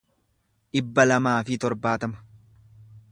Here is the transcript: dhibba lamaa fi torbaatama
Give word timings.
dhibba 0.77 1.05
lamaa 1.11 1.37
fi 1.49 1.59
torbaatama 1.65 2.25